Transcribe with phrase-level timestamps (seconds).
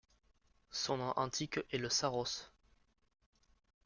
[0.71, 2.49] Son nom antique est le Saros.